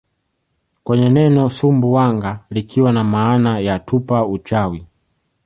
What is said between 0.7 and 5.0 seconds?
kwenye neno Sumbu wanga likiwa namaana ya tupa uchawi